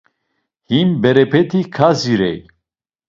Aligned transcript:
Him 0.69 0.87
berepeti 1.03 1.61
kazirey. 1.75 2.39